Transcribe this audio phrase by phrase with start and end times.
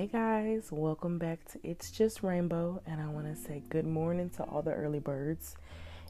[0.00, 4.30] Hey guys, welcome back to It's Just Rainbow, and I want to say good morning
[4.30, 5.56] to all the early birds.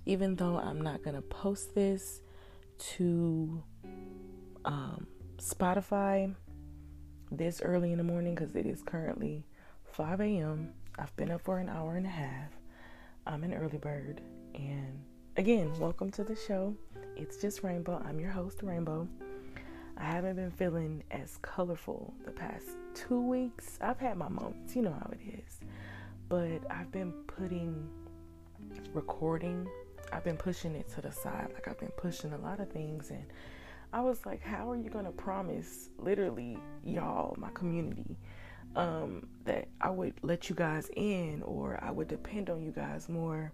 [0.06, 2.20] Even though I'm not going to post this
[2.94, 3.60] to
[4.64, 5.08] um,
[5.38, 6.32] Spotify
[7.32, 9.44] this early in the morning because it is currently
[9.82, 12.52] 5 a.m., I've been up for an hour and a half.
[13.26, 14.20] I'm an early bird,
[14.54, 15.02] and
[15.36, 16.76] again, welcome to the show.
[17.16, 18.00] It's Just Rainbow.
[18.06, 19.08] I'm your host, Rainbow.
[20.00, 23.78] I haven't been feeling as colorful the past two weeks.
[23.82, 25.60] I've had my moments, you know how it is.
[26.30, 27.86] But I've been putting
[28.94, 29.68] recording,
[30.10, 31.50] I've been pushing it to the side.
[31.52, 33.10] Like I've been pushing a lot of things.
[33.10, 33.26] And
[33.92, 38.16] I was like, how are you going to promise, literally, y'all, my community,
[38.76, 43.10] um, that I would let you guys in or I would depend on you guys
[43.10, 43.52] more?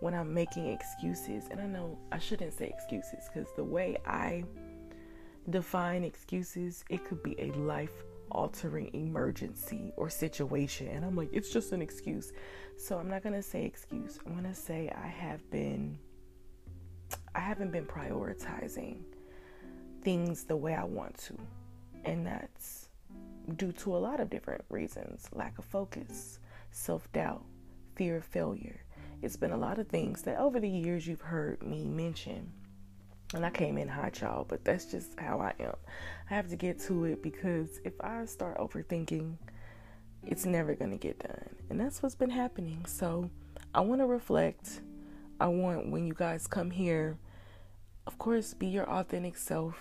[0.00, 1.44] when I'm making excuses.
[1.50, 4.44] And I know I shouldn't say excuses because the way I
[5.50, 10.88] define excuses, it could be a life altering emergency or situation.
[10.88, 12.32] And I'm like, it's just an excuse.
[12.76, 14.18] So I'm not going to say excuse.
[14.26, 15.98] I'm going to say I have been,
[17.34, 19.02] I haven't been prioritizing
[20.02, 21.38] things the way I want to.
[22.04, 22.88] And that's
[23.56, 27.44] due to a lot of different reasons lack of focus, self doubt,
[27.94, 28.84] fear of failure.
[29.22, 32.52] It's been a lot of things that over the years you've heard me mention
[33.34, 35.74] and I came in hot, y'all, but that's just how I am.
[36.30, 39.36] I have to get to it because if I start overthinking,
[40.26, 41.54] it's never going to get done.
[41.70, 42.84] And that's what's been happening.
[42.86, 43.30] So
[43.74, 44.80] I want to reflect.
[45.40, 47.18] I want when you guys come here,
[48.06, 49.76] of course, be your authentic self,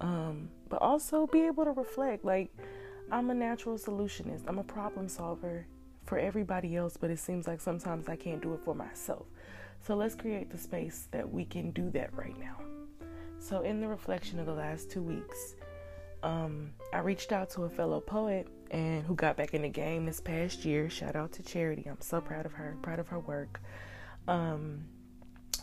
[0.00, 2.24] um, but also be able to reflect.
[2.24, 2.50] Like,
[3.10, 5.66] I'm a natural solutionist, I'm a problem solver
[6.08, 9.26] for everybody else, but it seems like sometimes I can't do it for myself.
[9.82, 12.56] So let's create the space that we can do that right now.
[13.38, 15.54] So, in the reflection of the last two weeks,
[16.22, 20.06] um, I reached out to a fellow poet and who got back in the game
[20.06, 20.90] this past year.
[20.90, 21.86] Shout out to Charity.
[21.88, 23.60] I'm so proud of her, proud of her work.
[24.26, 24.84] Um,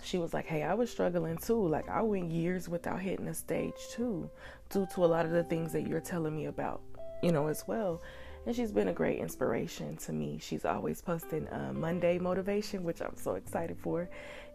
[0.04, 1.68] she was like, Hey, I was struggling too.
[1.68, 4.30] Like, I went years without hitting a stage too,
[4.70, 6.82] due to a lot of the things that you're telling me about,
[7.22, 8.02] you know, as well
[8.46, 10.38] and she's been a great inspiration to me.
[10.40, 14.08] She's always posting uh, Monday motivation, which I'm so excited for.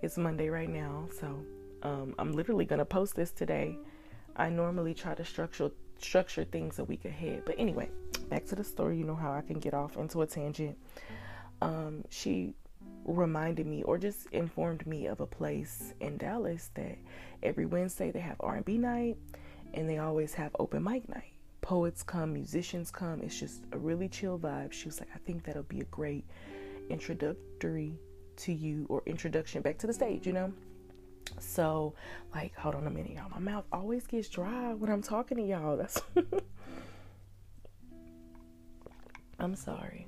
[0.02, 1.44] It's Monday right now, so
[1.82, 3.76] um, I'm literally gonna post this today.
[4.36, 7.90] I normally try to structure structure things a week ahead, but anyway,
[8.30, 8.96] back to the story.
[8.96, 10.78] You know how I can get off into a tangent.
[11.60, 12.54] Um, she
[13.04, 16.96] reminded me or just informed me of a place in Dallas that
[17.42, 19.16] every Wednesday they have R&B night
[19.74, 23.20] and they always have open mic night poets come, musicians come.
[23.20, 24.72] It's just a really chill vibe.
[24.72, 26.24] She was like, I think that'll be a great
[26.88, 27.98] introductory
[28.36, 30.52] to you or introduction back to the stage, you know?
[31.38, 31.94] So,
[32.34, 33.30] like, hold on a minute, y'all.
[33.30, 35.76] My mouth always gets dry when I'm talking to y'all.
[35.76, 36.00] That's
[39.38, 40.06] I'm sorry.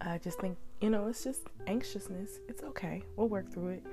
[0.00, 2.38] I just think, you know, it's just anxiousness.
[2.48, 3.02] It's okay.
[3.16, 3.84] We'll work through it.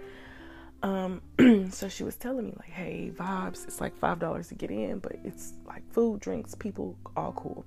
[0.83, 1.21] Um,
[1.71, 4.99] so she was telling me like, hey, vibes, it's like five dollars to get in,
[4.99, 7.65] but it's like food, drinks, people, all cool.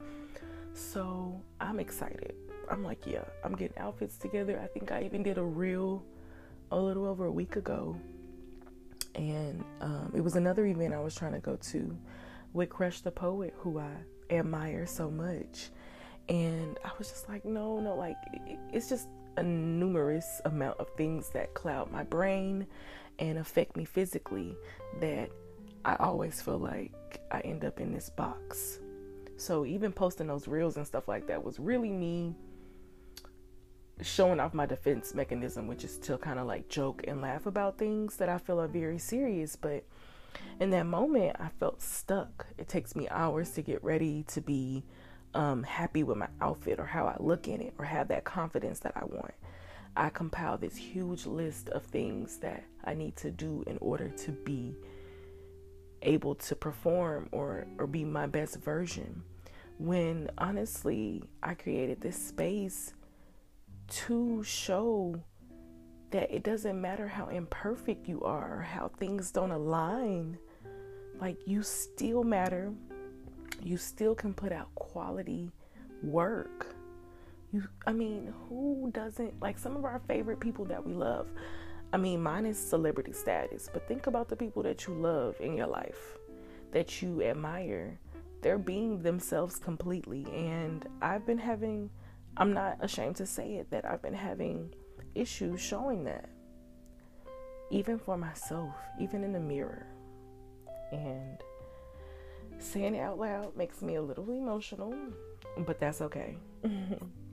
[0.72, 2.34] So I'm excited.
[2.70, 4.58] I'm like, yeah, I'm getting outfits together.
[4.62, 6.02] I think I even did a reel
[6.72, 7.96] a little over a week ago,
[9.14, 11.96] and um, it was another event I was trying to go to
[12.52, 13.90] with Crush the Poet, who I
[14.30, 15.70] admire so much.
[16.28, 18.16] And I was just like, no, no, like
[18.72, 22.66] it's just a numerous amount of things that cloud my brain
[23.18, 24.56] and affect me physically
[25.00, 25.30] that
[25.84, 28.80] I always feel like I end up in this box.
[29.36, 32.34] So even posting those reels and stuff like that was really me
[34.00, 37.78] showing off my defense mechanism, which is to kind of like joke and laugh about
[37.78, 39.56] things that I feel are very serious.
[39.56, 39.84] But
[40.60, 42.46] in that moment, I felt stuck.
[42.58, 44.84] It takes me hours to get ready to be
[45.34, 48.80] um, happy with my outfit or how I look in it or have that confidence
[48.80, 49.34] that I want.
[49.96, 54.32] I compile this huge list of things that I need to do in order to
[54.32, 54.74] be
[56.02, 59.22] able to perform or, or be my best version.
[59.78, 62.94] When honestly, I created this space
[63.88, 65.20] to show
[66.10, 70.38] that it doesn't matter how imperfect you are how things don't align,
[71.20, 72.72] like you still matter.
[73.62, 75.50] You still can put out quality
[76.02, 76.73] work
[77.54, 81.28] you I mean, who doesn't like some of our favorite people that we love?
[81.92, 85.56] I mean, mine is celebrity status, but think about the people that you love in
[85.56, 86.18] your life,
[86.72, 88.00] that you admire.
[88.42, 90.26] They're being themselves completely.
[90.34, 91.88] And I've been having,
[92.36, 94.74] I'm not ashamed to say it, that I've been having
[95.14, 96.28] issues showing that.
[97.70, 99.86] Even for myself, even in the mirror.
[100.90, 101.38] And
[102.58, 104.94] saying it out loud makes me a little emotional,
[105.58, 106.36] but that's okay.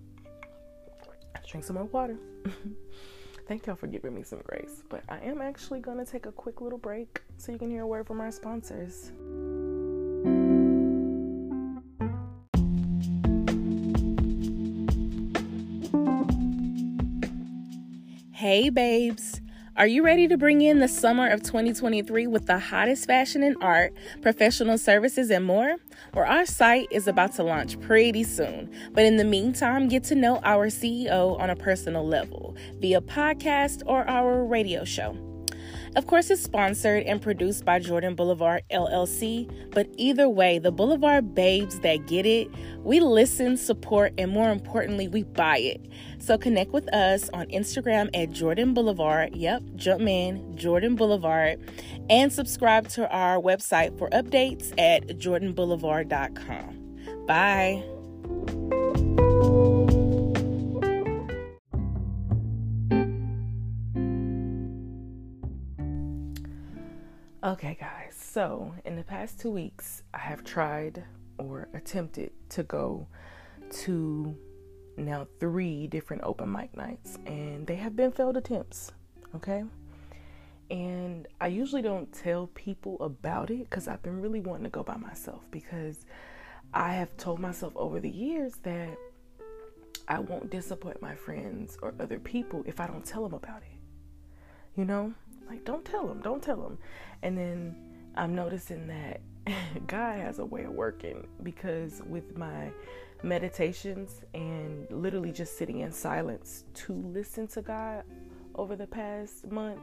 [1.48, 2.18] Drink some more water.
[3.48, 4.84] Thank y'all for giving me some grace.
[4.90, 7.82] But I am actually going to take a quick little break so you can hear
[7.82, 9.12] a word from our sponsors.
[18.32, 19.42] Hey, babes.
[19.78, 23.56] Are you ready to bring in the summer of 2023 with the hottest fashion and
[23.62, 25.78] art, professional services, and more?
[26.14, 28.70] Well, our site is about to launch pretty soon.
[28.92, 33.84] But in the meantime, get to know our CEO on a personal level via podcast
[33.86, 35.31] or our radio show.
[35.96, 41.36] Of course, it's sponsored and produced by Jordan Boulevard LLC, but either way, the Boulevard
[41.36, 42.48] babes that get it,
[42.80, 45.86] we listen, support, and more importantly, we buy it.
[46.20, 51.60] So connect with us on Instagram at Jordan Boulevard, yep, jump in, Jordan Boulevard,
[52.10, 56.78] and subscribe to our website for updates at jordanboulevard.com.
[57.28, 57.84] Bye.
[67.52, 71.04] Okay, guys, so in the past two weeks, I have tried
[71.38, 73.08] or attempted to go
[73.72, 74.38] to
[74.96, 78.94] now three different open mic nights, and they have been failed attempts,
[79.36, 79.66] okay?
[80.70, 84.82] And I usually don't tell people about it because I've been really wanting to go
[84.82, 86.06] by myself because
[86.74, 88.98] I have told myself over the years that
[90.08, 94.80] I won't disappoint my friends or other people if I don't tell them about it.
[94.80, 95.14] You know?
[95.52, 96.78] Like, don't tell them, don't tell them.
[97.24, 97.76] And then
[98.16, 99.20] I'm noticing that
[99.88, 102.72] God has a way of working because with my
[103.22, 108.06] meditations and literally just sitting in silence to listen to God
[108.56, 109.82] over the past month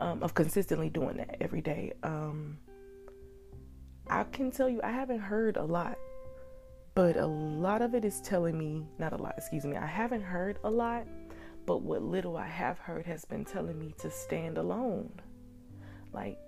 [0.00, 2.56] um, of consistently doing that every day, um,
[4.08, 5.98] I can tell you I haven't heard a lot,
[6.94, 10.22] but a lot of it is telling me, not a lot, excuse me, I haven't
[10.22, 11.08] heard a lot
[11.66, 15.10] but what little I have heard has been telling me to stand alone.
[16.12, 16.38] Like,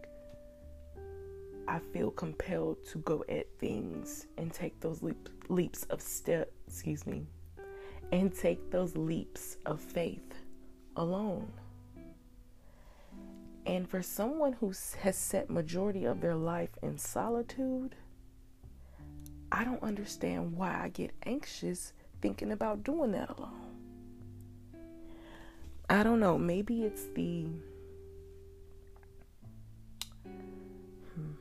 [1.69, 7.07] I feel compelled to go at things and take those leap, leaps of step, excuse
[7.07, 7.27] me,
[8.13, 10.35] and take those leaps of faith
[10.97, 11.51] alone.
[13.65, 17.97] And for someone who has set majority of their life in solitude,
[19.51, 23.75] I don't understand why I get anxious thinking about doing that alone.
[25.88, 26.37] I don't know.
[26.37, 27.47] Maybe it's the.
[30.25, 31.33] Hmm.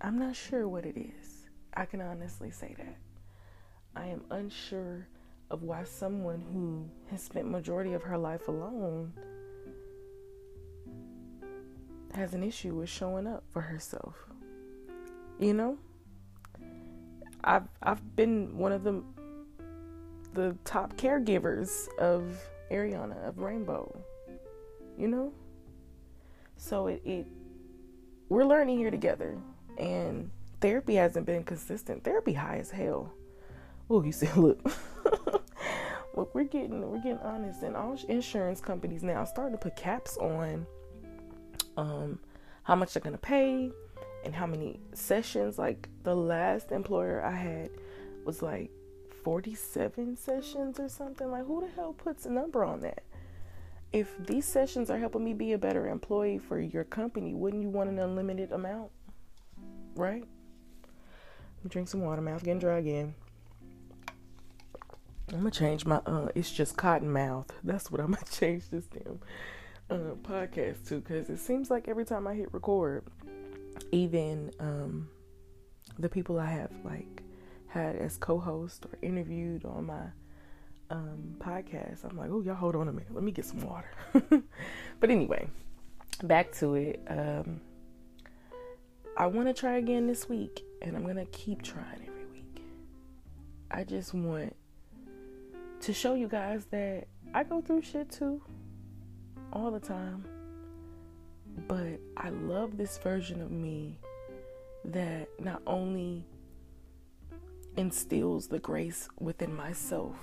[0.00, 1.48] I'm not sure what it is.
[1.74, 2.96] I can honestly say that.
[3.96, 5.08] I am unsure
[5.50, 9.12] of why someone who has spent majority of her life alone
[12.14, 14.14] has an issue with showing up for herself.
[15.38, 15.78] You know?
[17.44, 19.02] I've I've been one of the
[20.36, 22.38] the top caregivers of
[22.70, 23.98] Ariana, of Rainbow.
[24.96, 25.32] You know?
[26.58, 27.26] So it, it
[28.28, 29.38] we're learning here together
[29.78, 30.30] and
[30.60, 32.04] therapy hasn't been consistent.
[32.04, 33.12] Therapy high as hell.
[33.88, 34.60] Oh, you said, look.
[36.14, 40.16] look, we're getting we're getting honest and all insurance companies now starting to put caps
[40.18, 40.66] on
[41.76, 42.18] um
[42.62, 43.70] how much they're gonna pay
[44.24, 45.58] and how many sessions.
[45.58, 47.70] Like the last employer I had
[48.24, 48.70] was like
[49.26, 51.32] 47 sessions or something.
[51.32, 53.02] Like, who the hell puts a number on that?
[53.92, 57.68] If these sessions are helping me be a better employee for your company, wouldn't you
[57.68, 58.92] want an unlimited amount?
[59.96, 60.22] Right?
[60.22, 62.22] Let me drink some water.
[62.22, 63.16] Mouth getting dry again.
[65.32, 67.50] I'm gonna change my uh it's just cotton mouth.
[67.64, 69.18] That's what I'm gonna change this damn
[69.90, 73.02] uh podcast to because it seems like every time I hit record,
[73.90, 75.08] even um
[75.98, 77.24] the people I have like
[77.76, 80.06] had as co-host or interviewed on my
[80.90, 82.04] um, podcast.
[82.04, 83.14] I'm like, oh, y'all hold on a minute.
[83.14, 83.90] Let me get some water.
[85.00, 85.48] but anyway,
[86.22, 87.00] back to it.
[87.08, 87.60] Um,
[89.16, 92.62] I want to try again this week, and I'm going to keep trying every week.
[93.70, 94.54] I just want
[95.80, 98.40] to show you guys that I go through shit too,
[99.52, 100.24] all the time.
[101.68, 103.98] But I love this version of me
[104.84, 106.24] that not only
[107.76, 110.16] instills the grace within myself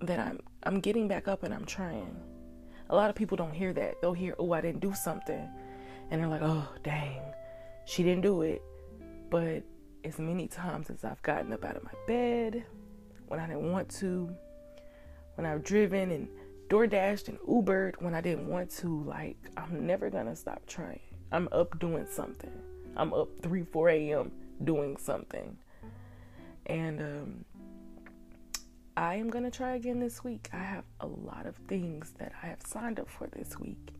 [0.00, 2.16] that I'm I'm getting back up and I'm trying.
[2.90, 4.00] A lot of people don't hear that.
[4.00, 5.48] They'll hear, "Oh, I didn't do something."
[6.10, 7.20] And they're like, "Oh, dang.
[7.84, 8.62] She didn't do it."
[9.30, 9.62] But
[10.04, 12.64] as many times as I've gotten up out of my bed
[13.26, 14.34] when I didn't want to,
[15.34, 16.28] when I've driven and
[16.68, 19.02] DoorDashed and Ubered when I didn't want to.
[19.04, 21.00] Like, I'm never gonna stop trying.
[21.32, 22.52] I'm up doing something.
[22.96, 24.32] I'm up 3, 4 a.m.
[24.64, 25.56] doing something.
[26.66, 27.44] And um,
[28.96, 30.48] I am gonna try again this week.
[30.52, 33.92] I have a lot of things that I have signed up for this week.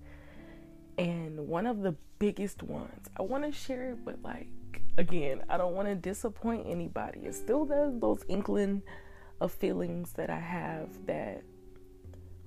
[0.99, 4.49] And one of the biggest ones I want to share, it, but like,
[4.99, 7.21] again, I don't want to disappoint anybody.
[7.21, 8.83] It still those inkling
[9.41, 11.45] of feelings that I have that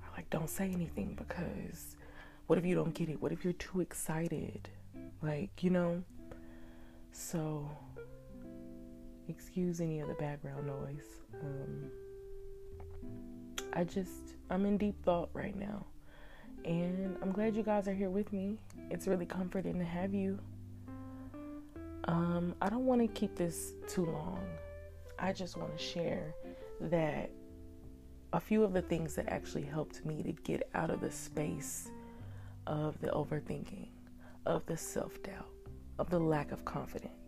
[0.02, 1.96] are like, don't say anything because
[2.46, 3.20] what if you don't get it?
[3.22, 4.68] What if you're too excited?
[5.22, 6.02] Like, you know?
[7.12, 7.70] So,
[9.28, 11.06] excuse any of the background noise.
[11.40, 11.90] Um,
[13.72, 15.86] I just, I'm in deep thought right now.
[16.64, 18.58] And I'm glad you guys are here with me.
[18.90, 20.38] It's really comforting to have you.
[22.04, 24.44] Um, I don't want to keep this too long.
[25.18, 26.34] I just want to share
[26.80, 27.30] that
[28.32, 31.90] a few of the things that actually helped me to get out of the space
[32.66, 33.88] of the overthinking,
[34.46, 35.48] of the self doubt,
[35.98, 37.21] of the lack of confidence.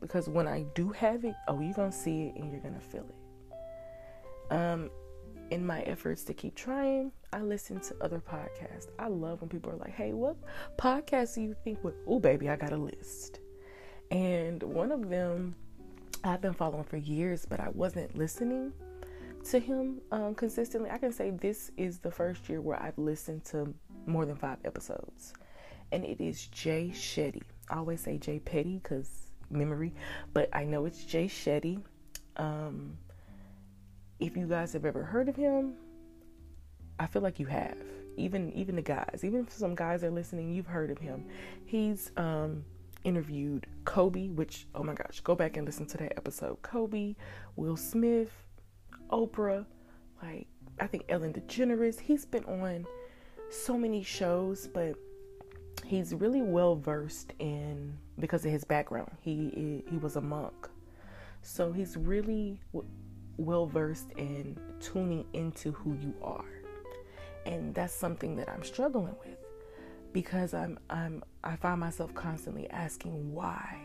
[0.00, 3.06] Because when I do have it, oh, you're to see it and you're to feel
[3.08, 4.52] it.
[4.52, 4.90] Um,
[5.50, 8.88] in my efforts to keep trying, I listen to other podcasts.
[8.98, 10.36] I love when people are like, hey, what
[10.76, 13.40] podcast do you think would, oh, baby, I got a list.
[14.10, 15.54] And one of them
[16.24, 18.72] I've been following for years, but I wasn't listening
[19.50, 20.90] to him um, consistently.
[20.90, 23.72] I can say this is the first year where I've listened to
[24.06, 25.32] more than five episodes.
[25.92, 27.42] And it is Jay Shetty.
[27.70, 29.94] I always say Jay Petty because memory,
[30.32, 31.82] but I know it's Jay Shetty.
[32.36, 32.96] Um,
[34.20, 35.74] if you guys have ever heard of him,
[36.98, 37.76] I feel like you have.
[38.16, 41.24] Even even the guys, even if some guys are listening, you've heard of him.
[41.64, 42.64] He's um,
[43.04, 46.60] interviewed Kobe, which oh my gosh, go back and listen to that episode.
[46.62, 47.14] Kobe,
[47.54, 48.32] Will Smith,
[49.10, 49.64] Oprah,
[50.20, 50.48] like
[50.80, 52.00] I think Ellen DeGeneres.
[52.00, 52.86] He's been on
[53.50, 54.96] so many shows, but
[55.84, 59.10] he's really well versed in because of his background.
[59.20, 60.68] He he was a monk,
[61.42, 62.60] so he's really
[63.36, 66.44] well versed in tuning into who you are.
[67.46, 69.38] And that's something that I'm struggling with
[70.12, 73.78] because I'm I'm I find myself constantly asking why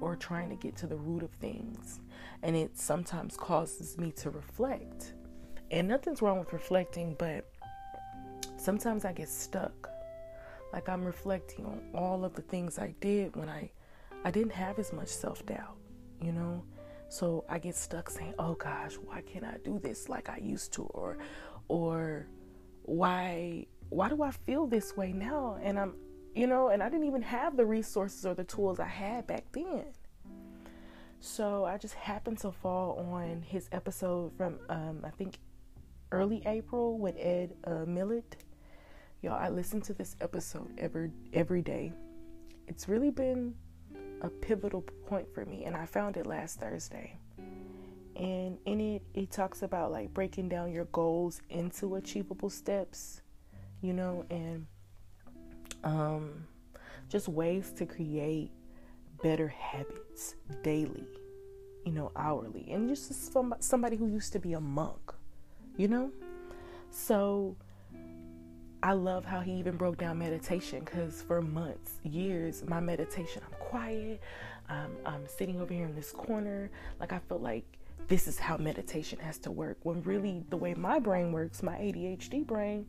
[0.00, 2.00] or trying to get to the root of things.
[2.42, 5.14] And it sometimes causes me to reflect.
[5.70, 7.50] And nothing's wrong with reflecting, but
[8.56, 9.87] sometimes I get stuck.
[10.72, 13.70] Like I'm reflecting on all of the things I did when I
[14.24, 15.76] I didn't have as much self-doubt,
[16.20, 16.64] you know?
[17.08, 20.72] So I get stuck saying, "Oh gosh, why can't I do this like I used
[20.74, 21.18] to?" or
[21.68, 22.26] or
[22.82, 25.58] why why do I feel this way now?
[25.62, 25.94] And I'm
[26.34, 29.44] you know, and I didn't even have the resources or the tools I had back
[29.52, 29.86] then.
[31.20, 35.38] So I just happened to fall on his episode from um, I think
[36.12, 38.34] early April with Ed uh, Mylett.
[39.20, 41.92] Y'all, I listen to this episode every every day.
[42.68, 43.52] It's really been
[44.22, 47.18] a pivotal point for me, and I found it last Thursday.
[48.14, 53.22] And in it, it talks about like breaking down your goals into achievable steps,
[53.80, 54.66] you know, and
[55.82, 56.46] um,
[57.08, 58.52] just ways to create
[59.20, 61.04] better habits daily,
[61.84, 65.12] you know, hourly, and just somebody who used to be a monk,
[65.76, 66.12] you know.
[66.90, 67.56] So
[68.82, 73.58] I love how he even broke down meditation because for months, years, my meditation, I'm
[73.58, 74.20] quiet,
[74.68, 76.70] I'm sitting over here in this corner.
[77.00, 77.64] Like I feel like
[78.06, 79.78] this is how meditation has to work.
[79.82, 82.86] When really, the way my brain works, my ADHD brain,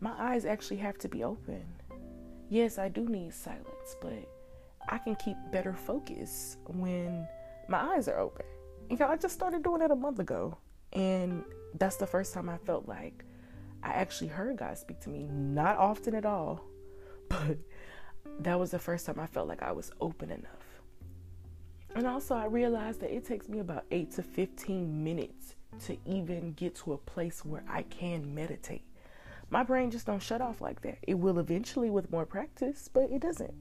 [0.00, 1.64] my eyes actually have to be open.
[2.50, 4.28] Yes, I do need silence, but
[4.88, 7.26] I can keep better focus when
[7.68, 8.44] my eyes are open.
[8.90, 10.58] You know, I just started doing it a month ago,
[10.92, 11.42] and
[11.78, 13.24] that's the first time I felt like
[13.82, 15.24] I actually heard God speak to me.
[15.30, 16.64] Not often at all,
[17.28, 17.58] but
[18.40, 20.80] that was the first time I felt like I was open enough.
[21.94, 26.52] And also, I realized that it takes me about 8 to 15 minutes to even
[26.52, 28.84] get to a place where I can meditate.
[29.50, 30.98] My brain just don't shut off like that.
[31.02, 33.52] It will eventually with more practice, but it doesn't.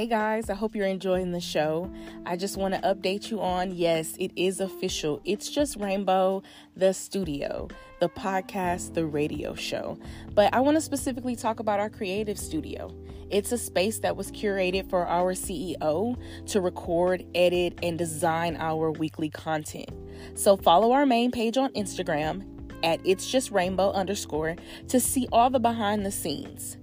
[0.00, 1.92] Hey guys, I hope you're enjoying the show.
[2.24, 5.20] I just want to update you on yes, it is official.
[5.26, 6.42] It's just Rainbow,
[6.74, 7.68] the studio,
[8.00, 9.98] the podcast, the radio show.
[10.32, 12.90] But I want to specifically talk about our creative studio.
[13.28, 16.16] It's a space that was curated for our CEO
[16.46, 19.90] to record, edit, and design our weekly content.
[20.34, 22.46] So follow our main page on Instagram
[22.82, 24.56] at it's just rainbow underscore
[24.88, 26.78] to see all the behind the scenes.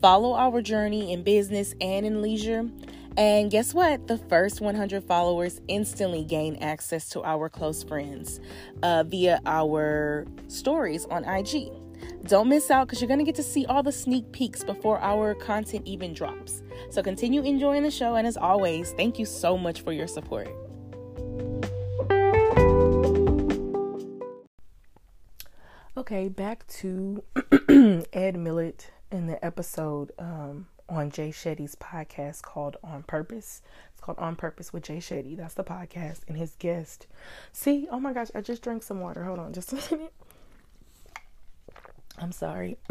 [0.00, 2.68] Follow our journey in business and in leisure
[3.16, 4.06] And guess what?
[4.06, 8.38] The first 100 followers instantly gain access to our close friends
[8.84, 11.72] uh, via our stories on IG.
[12.24, 15.00] Don't miss out because you're going to get to see all the sneak peeks before
[15.00, 16.62] our content even drops.
[16.90, 18.14] So continue enjoying the show.
[18.14, 20.48] And as always, thank you so much for your support.
[25.96, 27.24] Okay, back to
[28.12, 33.62] Ed Mylett in the episode um, on Jay Shetty's podcast called On Purpose.
[33.92, 35.36] It's called On Purpose with Jay Shetty.
[35.36, 36.20] That's the podcast.
[36.28, 37.06] And his guest.
[37.52, 39.24] See, oh my gosh, I just drank some water.
[39.24, 40.12] Hold on just a minute.
[42.18, 42.78] I'm sorry.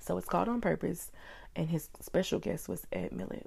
[0.00, 1.10] so it's called On Purpose,
[1.54, 3.46] and his special guest was Ed Mylett.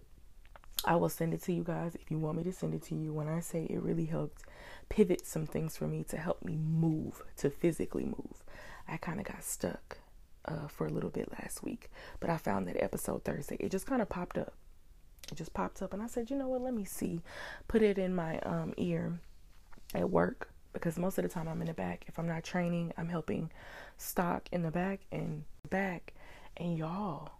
[0.85, 2.95] I will send it to you guys if you want me to send it to
[2.95, 3.13] you.
[3.13, 4.43] When I say it really helped
[4.89, 8.43] pivot some things for me to help me move, to physically move.
[8.87, 9.99] I kind of got stuck
[10.45, 13.85] uh, for a little bit last week, but I found that episode Thursday, it just
[13.85, 14.53] kind of popped up.
[15.31, 16.61] It just popped up, and I said, you know what?
[16.61, 17.21] Let me see.
[17.67, 19.19] Put it in my um, ear
[19.93, 22.05] at work because most of the time I'm in the back.
[22.07, 23.51] If I'm not training, I'm helping
[23.97, 26.13] stock in the back and back.
[26.57, 27.31] And y'all,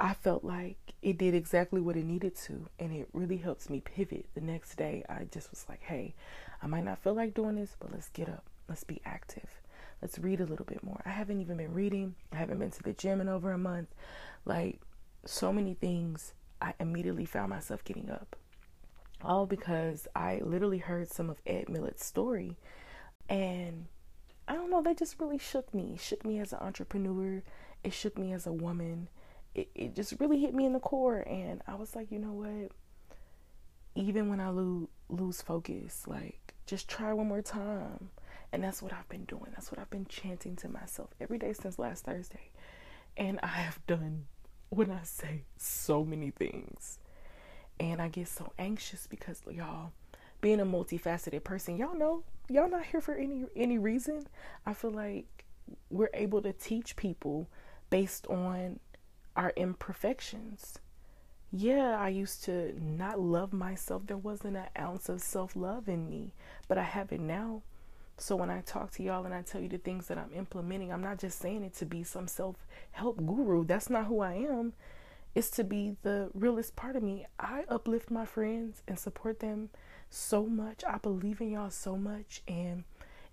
[0.00, 3.80] I felt like it did exactly what it needed to, and it really helps me
[3.80, 4.26] pivot.
[4.34, 6.14] The next day, I just was like, hey,
[6.62, 8.44] I might not feel like doing this, but let's get up.
[8.68, 9.60] Let's be active.
[10.00, 11.00] Let's read a little bit more.
[11.04, 12.14] I haven't even been reading.
[12.32, 13.88] I haven't been to the gym in over a month.
[14.44, 14.80] Like,
[15.24, 18.36] so many things, I immediately found myself getting up.
[19.22, 22.56] All because I literally heard some of Ed Mylett's story.
[23.28, 23.86] And
[24.46, 25.94] I don't know, that just really shook me.
[25.94, 27.42] It shook me as an entrepreneur.
[27.82, 29.08] It shook me as a woman.
[29.54, 31.24] It, it just really hit me in the core.
[31.26, 32.70] And I was like, you know what?
[33.96, 38.10] Even when I lose, lose focus, like, just try one more time.
[38.52, 39.48] And that's what I've been doing.
[39.50, 42.50] That's what I've been chanting to myself every day since last Thursday.
[43.16, 44.26] And I have done,
[44.70, 46.98] when I say so many things,
[47.80, 49.92] and I get so anxious because y'all,
[50.40, 54.26] being a multifaceted person, y'all know, y'all not here for any any reason.
[54.66, 55.44] I feel like
[55.90, 57.48] we're able to teach people
[57.90, 58.80] based on
[59.36, 60.78] our imperfections.
[61.50, 64.06] Yeah, I used to not love myself.
[64.06, 66.34] There wasn't an ounce of self love in me,
[66.66, 67.62] but I have it now.
[68.20, 70.92] So when I talk to y'all and I tell you the things that I'm implementing,
[70.92, 72.56] I'm not just saying it to be some self
[72.92, 73.64] help guru.
[73.64, 74.72] That's not who I am
[75.34, 77.26] It's to be the realest part of me.
[77.38, 79.70] I uplift my friends and support them
[80.10, 80.82] so much.
[80.88, 82.42] I believe in y'all so much.
[82.48, 82.84] And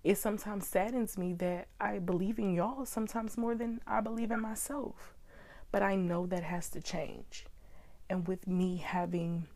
[0.04, 4.40] it sometimes saddens me that I believe in y'all sometimes more than I believe in
[4.40, 5.14] myself.
[5.72, 7.46] But I know that has to change.
[8.08, 9.48] And with me having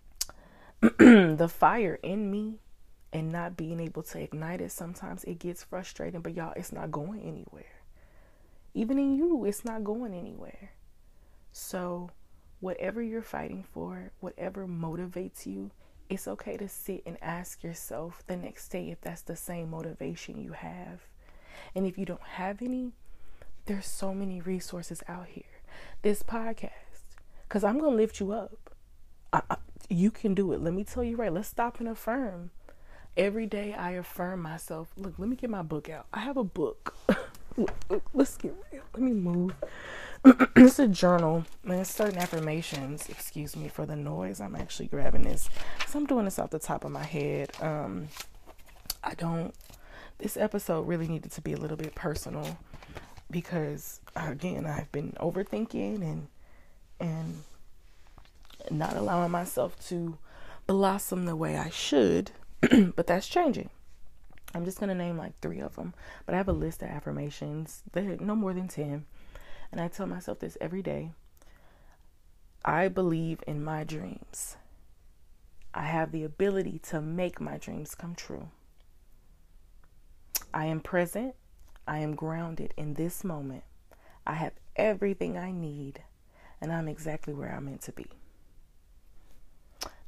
[0.80, 2.58] the fire in me
[3.14, 6.20] and not being able to ignite it, sometimes it gets frustrating.
[6.20, 7.64] But y'all, it's not going anywhere.
[8.74, 10.72] Even in you, it's not going anywhere.
[11.52, 12.10] So,
[12.58, 15.70] whatever you're fighting for, whatever motivates you,
[16.10, 20.42] it's okay to sit and ask yourself the next day if that's the same motivation
[20.42, 21.06] you have.
[21.72, 22.92] And if you don't have any,
[23.66, 25.44] there's so many resources out here.
[26.02, 26.72] This podcast,
[27.48, 28.74] because I'm going to lift you up.
[29.32, 29.56] I, I,
[29.88, 30.60] you can do it.
[30.60, 31.32] Let me tell you right.
[31.32, 32.50] Let's stop and affirm.
[33.16, 34.88] Every day I affirm myself.
[34.96, 36.06] Look, let me get my book out.
[36.12, 36.96] I have a book.
[38.12, 38.82] Let's get real.
[38.92, 39.54] Let me move.
[40.56, 43.08] it's a journal and it's certain affirmations.
[43.08, 44.40] Excuse me for the noise.
[44.40, 45.48] I'm actually grabbing this
[45.86, 47.52] So I'm doing this off the top of my head.
[47.60, 48.08] Um,
[49.04, 49.54] I don't.
[50.18, 52.58] This episode really needed to be a little bit personal
[53.30, 56.28] because again I've been overthinking and
[56.98, 57.42] and
[58.70, 60.18] not allowing myself to
[60.66, 62.32] blossom the way I should.
[62.96, 63.70] but that's changing.
[64.54, 65.94] I'm just gonna name like three of them,
[66.26, 67.82] but I have a list of affirmations.
[67.92, 69.06] They're no more than ten
[69.74, 71.10] and I tell myself this every day
[72.64, 74.56] I believe in my dreams.
[75.74, 78.50] I have the ability to make my dreams come true.
[80.54, 81.34] I am present.
[81.88, 83.64] I am grounded in this moment.
[84.24, 86.04] I have everything I need,
[86.60, 88.06] and I'm exactly where I'm meant to be.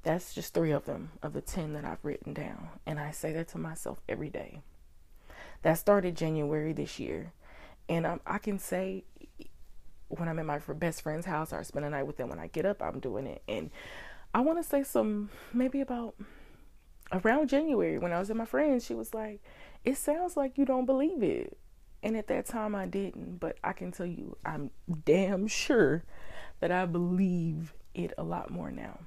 [0.06, 2.68] That's just three of them, of the 10 that I've written down.
[2.86, 4.60] And I say that to myself every day.
[5.62, 7.32] That started January this year.
[7.88, 9.02] And um, I can say
[10.06, 12.38] when I'm at my best friend's house or I spend a night with them, when
[12.38, 13.42] I get up, I'm doing it.
[13.48, 13.72] And
[14.32, 16.14] I want to say some, maybe about
[17.10, 19.42] around January when I was at my friend's, she was like,
[19.84, 21.58] It sounds like you don't believe it.
[22.04, 23.38] And at that time, I didn't.
[23.38, 24.70] But I can tell you, I'm
[25.04, 26.04] damn sure
[26.60, 29.00] that I believe it a lot more now.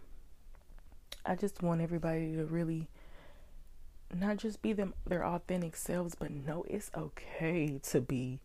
[1.30, 2.88] I just want everybody to really
[4.12, 8.40] not just be them their authentic selves, but know it's okay to be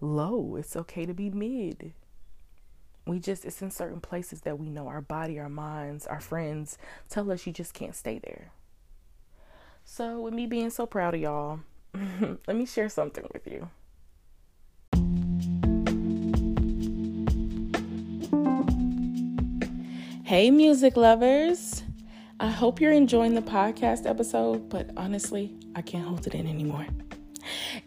[0.00, 0.54] low.
[0.54, 1.92] It's okay to be mid.
[3.04, 6.78] We just, it's in certain places that we know our body, our minds, our friends
[7.08, 8.52] tell us you just can't stay there.
[9.84, 11.60] So, with me being so proud of y'all,
[12.46, 13.68] let me share something with you.
[20.22, 21.83] Hey, music lovers.
[22.44, 26.86] I hope you're enjoying the podcast episode, but honestly, I can't hold it in anymore.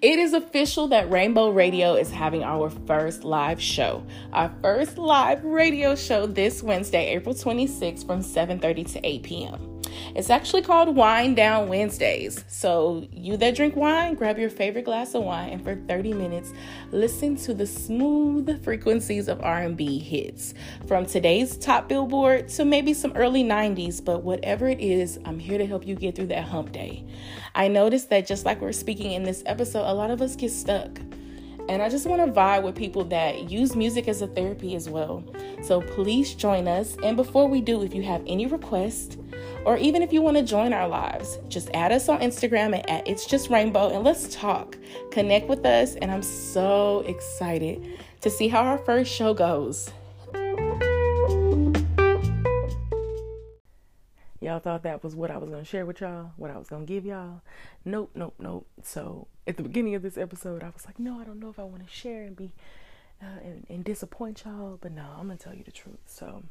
[0.01, 4.03] It is official that Rainbow Radio is having our first live show.
[4.33, 9.76] Our first live radio show this Wednesday, April 26th from 7:30 to 8 p.m.
[10.15, 12.43] It's actually called Wine Down Wednesdays.
[12.47, 16.53] So, you that drink wine, grab your favorite glass of wine and for 30 minutes
[16.91, 20.53] listen to the smooth frequencies of R&B hits
[20.87, 25.57] from today's top Billboard to maybe some early 90s, but whatever it is, I'm here
[25.57, 27.03] to help you get through that hump day.
[27.55, 30.51] I noticed that just like we're speaking in this episode, a lot of us get
[30.51, 30.99] stuck.
[31.69, 34.89] And I just want to vibe with people that use music as a therapy as
[34.89, 35.23] well.
[35.63, 36.95] So please join us.
[37.03, 39.17] And before we do, if you have any requests,
[39.67, 43.05] or even if you want to join our lives, just add us on Instagram at,
[43.05, 44.77] It's Just Rainbow and let's talk.
[45.11, 49.91] Connect with us, and I'm so excited to see how our first show goes.
[54.39, 56.69] Y'all thought that was what I was going to share with y'all, what I was
[56.69, 57.41] going to give y'all.
[57.83, 58.65] Nope, nope, nope.
[58.83, 61.59] So at the beginning of this episode, I was like, no, I don't know if
[61.59, 62.53] I want to share and be
[63.21, 65.99] uh, and, and disappoint y'all, but no, I'm going to tell you the truth.
[66.05, 66.43] So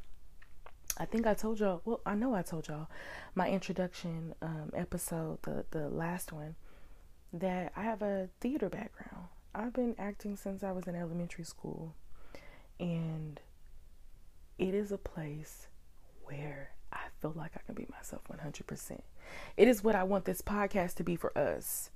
[0.98, 1.82] I think I told y'all.
[1.84, 2.88] Well, I know I told y'all
[3.34, 6.56] my introduction um, episode, the the last one,
[7.32, 9.26] that I have a theater background.
[9.54, 11.94] I've been acting since I was in elementary school,
[12.80, 13.40] and
[14.58, 15.68] it is a place
[16.24, 19.00] where I feel like I can be myself 100%.
[19.56, 21.90] It is what I want this podcast to be for us.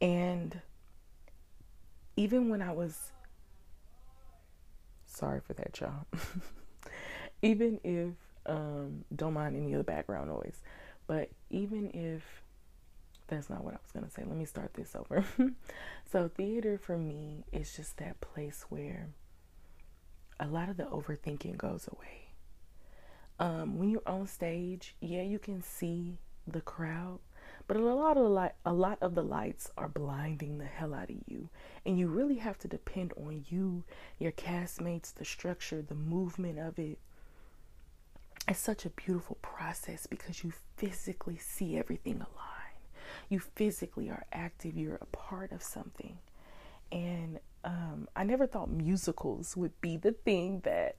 [0.00, 0.60] And
[2.16, 3.12] even when I was
[5.06, 6.06] sorry for that, y'all.
[7.42, 8.14] even if
[8.46, 10.60] um, don't mind any of the background noise.
[11.06, 12.42] But even if
[13.28, 15.24] that's not what I was going to say, let me start this over.
[16.10, 19.08] so, theater for me is just that place where
[20.38, 22.32] a lot of the overthinking goes away.
[23.38, 27.18] Um, when you're on stage, yeah, you can see the crowd,
[27.66, 30.94] but a lot of the light, a lot of the lights are blinding the hell
[30.94, 31.48] out of you,
[31.84, 33.84] and you really have to depend on you,
[34.18, 36.98] your castmates, the structure, the movement of it,
[38.48, 42.56] it's such a beautiful process because you physically see everything align.
[43.28, 46.18] You physically are active, you're a part of something.
[46.92, 50.96] And um, I never thought musicals would be the thing that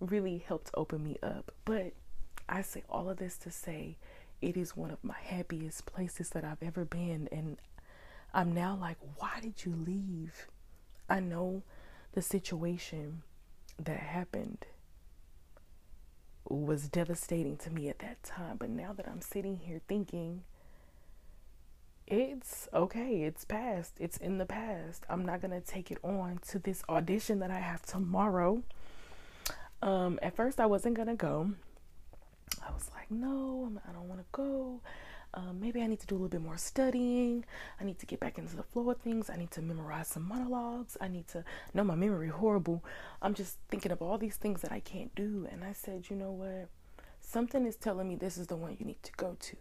[0.00, 1.52] really helped open me up.
[1.64, 1.92] But
[2.48, 3.96] I say all of this to say
[4.40, 7.28] it is one of my happiest places that I've ever been.
[7.30, 7.58] And
[8.32, 10.46] I'm now like, why did you leave?
[11.08, 11.62] I know
[12.12, 13.22] the situation
[13.78, 14.64] that happened
[16.50, 18.56] was devastating to me at that time.
[18.58, 20.42] But now that I'm sitting here thinking,
[22.06, 25.04] it's okay, it's past, it's in the past.
[25.08, 28.62] I'm not gonna take it on to this audition that I have tomorrow.
[29.82, 31.52] Um, at first, I wasn't gonna go.
[32.62, 34.80] I was like, no, I don't want to go
[35.36, 37.44] um, maybe I need to do a little bit more studying.
[37.78, 39.28] I need to get back into the flow of things.
[39.28, 40.96] I need to memorize some monologues.
[41.00, 41.44] I need to
[41.74, 42.82] know my memory horrible.
[43.20, 45.46] I'm just thinking of all these things that I can't do.
[45.52, 46.68] And I said, you know what?
[47.20, 49.56] Something is telling me this is the one you need to go to.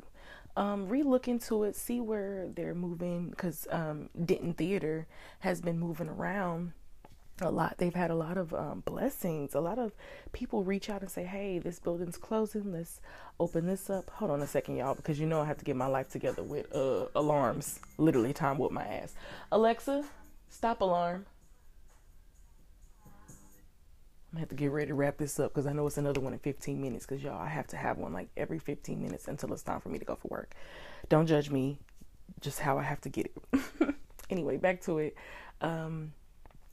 [0.56, 5.08] Um, re-look into it, see where they're moving, because um, Denton Theater
[5.40, 6.72] has been moving around
[7.42, 7.76] a lot.
[7.78, 9.56] They've had a lot of um, blessings.
[9.56, 9.92] A lot of
[10.32, 12.72] people reach out and say, "Hey, this building's closing.
[12.72, 13.02] Let's
[13.40, 15.76] open this up." Hold on a second, y'all, because you know I have to get
[15.76, 17.80] my life together with uh, alarms.
[17.98, 19.16] Literally, time with my ass.
[19.52, 20.06] Alexa,
[20.50, 21.26] stop alarm.
[23.18, 26.22] I'm gonna have to get ready to wrap this up because I know it's another
[26.22, 27.06] one in 15 minutes.
[27.06, 29.90] Because y'all, I have to have one like every 15 minutes until it's time for
[29.90, 30.54] me to go for work.
[31.10, 31.80] Don't judge me,
[32.40, 33.96] just how I have to get it.
[34.30, 35.16] anyway, back to it.
[35.62, 36.14] Um,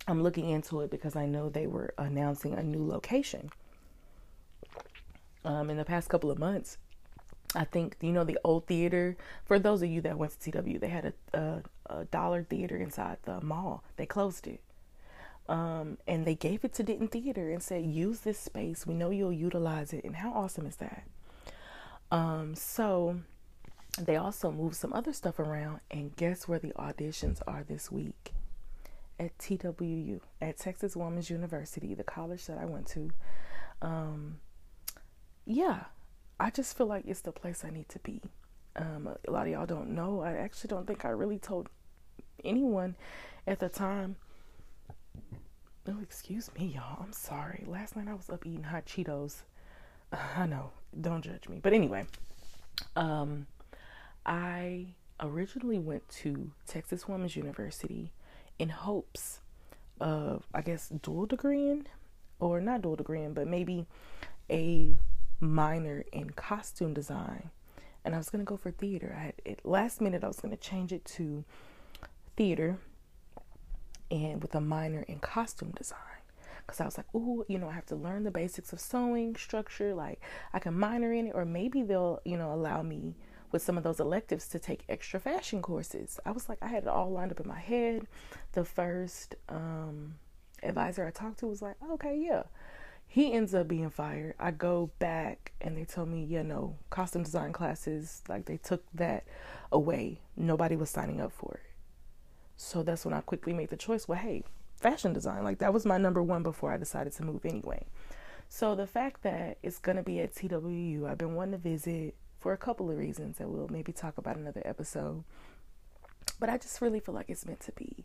[0.08, 3.50] I'm looking into it because I know they were announcing a new location.
[5.44, 6.78] Um, in the past couple of months,
[7.54, 9.16] I think you know the old theater.
[9.44, 11.62] For those of you that went to TW, they had a, a,
[11.94, 13.84] a dollar theater inside the mall.
[13.96, 14.60] They closed it,
[15.48, 18.86] um, and they gave it to Denton Theater and said, "Use this space.
[18.86, 21.04] We know you'll utilize it." And how awesome is that?
[22.10, 23.20] Um, so
[23.98, 28.32] they also moved some other stuff around, and guess where the auditions are this week?
[29.24, 33.10] At TWU, at Texas Women's University, the college that I went to.
[33.80, 34.40] Um,
[35.44, 35.84] yeah,
[36.38, 38.20] I just feel like it's the place I need to be.
[38.76, 40.20] Um, a lot of y'all don't know.
[40.20, 41.68] I actually don't think I really told
[42.44, 42.96] anyone
[43.46, 44.16] at the time
[45.88, 47.02] Oh, excuse me, y'all.
[47.02, 47.64] I'm sorry.
[47.66, 49.42] Last night I was up eating hot Cheetos.
[50.12, 50.70] Uh, I know.
[51.00, 51.58] Don't judge me.
[51.60, 52.06] But anyway,
[52.94, 53.46] um,
[54.24, 58.12] I originally went to Texas Women's University
[58.62, 59.40] in hopes
[60.00, 61.86] of, I guess, dual degreeing,
[62.38, 63.86] or not dual degreeing, but maybe
[64.48, 64.94] a
[65.40, 67.50] minor in costume design.
[68.04, 69.16] And I was gonna go for theater.
[69.18, 70.22] I had it last minute.
[70.22, 71.44] I was gonna change it to
[72.36, 72.78] theater,
[74.12, 75.98] and with a minor in costume design.
[76.64, 79.34] Because I was like, ooh, you know, I have to learn the basics of sewing
[79.34, 79.92] structure.
[79.92, 80.20] Like,
[80.52, 83.16] I can minor in it, or maybe they'll, you know, allow me
[83.52, 86.18] with some of those electives to take extra fashion courses.
[86.24, 88.06] I was like, I had it all lined up in my head.
[88.52, 90.14] The first um,
[90.62, 92.44] advisor I talked to was like, okay, yeah.
[93.06, 94.34] He ends up being fired.
[94.40, 98.84] I go back and they tell me, yeah, no, costume design classes, like they took
[98.94, 99.24] that
[99.70, 100.20] away.
[100.34, 101.70] Nobody was signing up for it.
[102.56, 104.08] So that's when I quickly made the choice.
[104.08, 104.44] Well, hey,
[104.76, 107.84] fashion design, like that was my number one before I decided to move anyway.
[108.48, 112.14] So the fact that it's going to be at TWU, I've been wanting to visit
[112.42, 115.22] for a couple of reasons that we'll maybe talk about another episode.
[116.40, 118.04] But I just really feel like it's meant to be.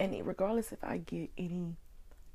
[0.00, 1.76] And regardless if I get any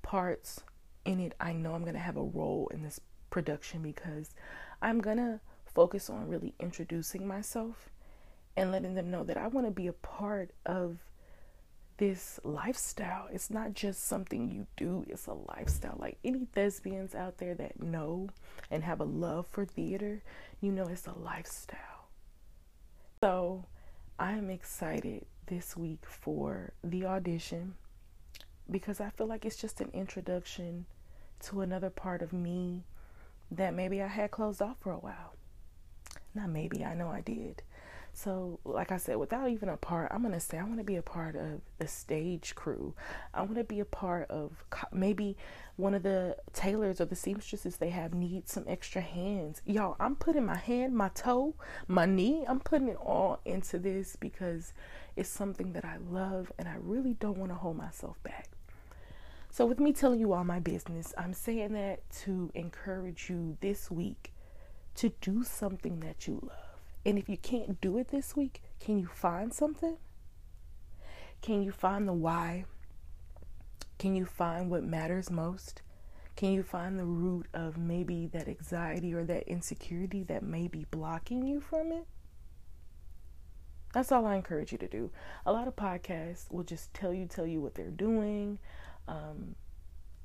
[0.04, 0.62] parts
[1.04, 3.02] in it, I know I'm going to have a role in this
[3.32, 4.36] production because
[4.84, 7.90] I'm going to focus on really introducing myself
[8.56, 11.00] and letting them know that I want to be a part of
[12.02, 13.28] this lifestyle.
[13.32, 15.98] It's not just something you do, it's a lifestyle.
[16.00, 18.30] Like any thespians out there that know
[18.72, 20.24] and have a love for theater,
[20.62, 22.08] you know it's a lifestyle.
[23.22, 23.66] So
[24.18, 27.76] I am excited this week for the audition
[28.72, 30.88] because I feel like it's just an introduction
[31.44, 32.82] to another part of me
[33.52, 35.36] that maybe I had closed off for a while.
[36.34, 37.62] Not maybe, I know I did.
[38.14, 40.84] So, like I said, without even a part, I'm going to say I want to
[40.84, 42.94] be a part of the stage crew.
[43.34, 45.38] I want to be a part of maybe
[45.78, 49.62] one of the tailors or the seamstresses they have need some extra hands.
[49.66, 51.56] Y'all, I'm putting my hand, my toe,
[51.88, 54.74] my knee, I'm putting it all into this because
[55.16, 58.50] it's something that I love and I really don't want to hold myself back.
[59.50, 63.90] So, with me telling you all my business, I'm saying that to encourage you this
[63.90, 64.34] week
[64.96, 66.71] to do something that you love.
[67.06, 69.98] And if you can't do it this week, can you find something?
[71.42, 72.66] Can you find the why?
[73.98, 75.82] Can you find what matters most?
[76.36, 80.86] Can you find the root of maybe that anxiety or that insecurity that may be
[80.92, 82.08] blocking you from it?
[83.94, 85.12] That's all I encourage you to do.
[85.46, 88.58] A lot of podcasts will just tell you, tell you what they're doing,
[89.08, 89.56] um,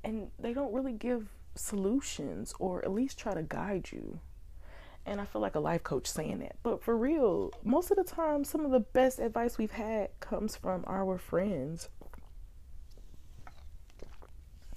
[0.03, 4.19] and they don't really give solutions or at least try to guide you
[5.07, 6.57] and I feel like a life coach saying that.
[6.61, 10.55] But for real, most of the time, some of the best advice we've had comes
[10.55, 11.89] from our friends.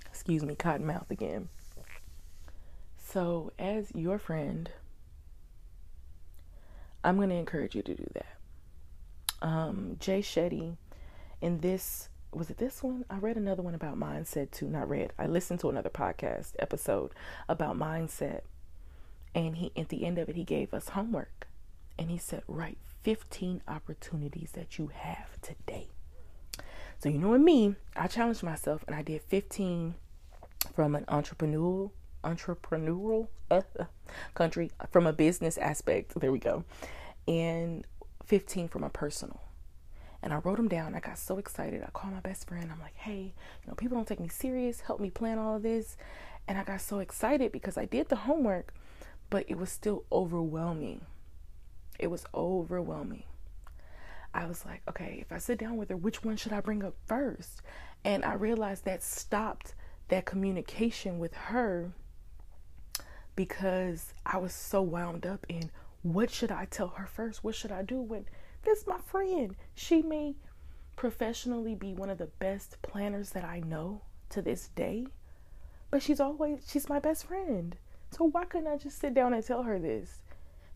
[0.06, 1.48] Excuse me, cotton mouth again.
[2.96, 4.70] So, as your friend,
[7.02, 8.36] I'm going to encourage you to do that.
[9.42, 10.76] Um, Jay Shetty,
[11.40, 13.04] in this, was it this one?
[13.10, 14.68] I read another one about mindset too.
[14.68, 17.12] Not read, I listened to another podcast episode
[17.48, 18.42] about mindset
[19.34, 21.46] and he at the end of it he gave us homework.
[21.98, 25.88] And he said, write 15 opportunities that you have today.
[26.98, 29.94] So you know what me, I challenged myself and I did 15
[30.74, 31.90] from an entrepreneurial
[32.22, 33.62] entrepreneurial uh,
[34.34, 36.18] country from a business aspect.
[36.20, 36.64] There we go.
[37.26, 37.86] And
[38.24, 39.40] 15 from a personal.
[40.22, 40.94] And I wrote them down.
[40.94, 41.82] I got so excited.
[41.82, 42.70] I called my best friend.
[42.70, 44.80] I'm like, hey, you know, people don't take me serious.
[44.80, 45.96] Help me plan all of this.
[46.46, 48.74] And I got so excited because I did the homework,
[49.30, 51.06] but it was still overwhelming.
[51.98, 53.24] It was overwhelming.
[54.34, 56.84] I was like, okay, if I sit down with her, which one should I bring
[56.84, 57.62] up first?
[58.04, 59.74] And I realized that stopped
[60.08, 61.92] that communication with her
[63.36, 65.70] because I was so wound up in
[66.02, 67.44] what should I tell her first?
[67.44, 68.26] What should I do when
[68.62, 69.56] this is my friend?
[69.74, 70.36] She may
[70.96, 75.06] professionally be one of the best planners that I know to this day,
[75.90, 77.76] but she's always she's my best friend.
[78.10, 80.22] So why couldn't I just sit down and tell her this?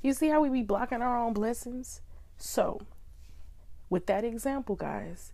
[0.03, 2.01] You see how we be blocking our own blessings?
[2.37, 2.81] So,
[3.90, 5.33] with that example, guys,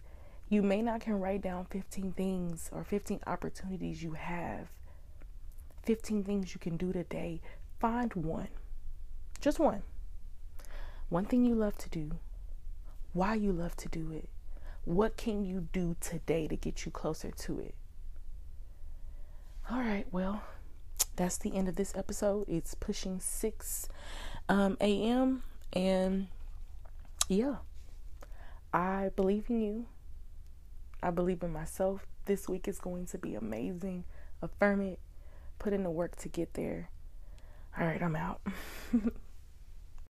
[0.49, 4.69] you may not can write down 15 things or 15 opportunities you have.
[5.85, 7.41] 15 things you can do today.
[7.79, 8.49] Find one.
[9.41, 9.83] Just one.
[11.09, 12.13] One thing you love to do.
[13.13, 14.29] Why you love to do it.
[14.85, 17.75] What can you do today to get you closer to it?
[19.71, 20.43] All right, well,
[21.21, 22.49] that's the end of this episode.
[22.49, 23.89] It's pushing 6
[24.49, 25.43] um, a.m.
[25.73, 26.29] And
[27.29, 27.57] yeah,
[28.73, 29.87] I believe in you.
[31.03, 32.07] I believe in myself.
[32.25, 34.05] this week is going to be amazing.
[34.41, 34.99] Affirm it.
[35.59, 36.89] Put in the work to get there.
[37.79, 38.41] All right, I'm out.